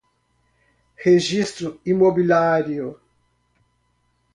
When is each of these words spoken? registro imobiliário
registro 1.05 1.79
imobiliário 1.85 2.99